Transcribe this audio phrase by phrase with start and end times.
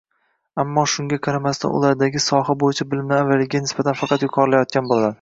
[0.63, 5.09] Ammo shunga qaramasdan, ulardagi soha bo’yicha bilimlari avvalgiga nisbatan faqat yuqorilayotgan bo’ladi